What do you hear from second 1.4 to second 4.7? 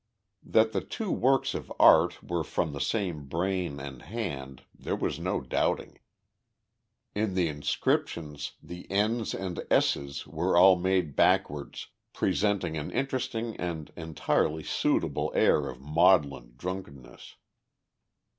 of art were from the same brain and hand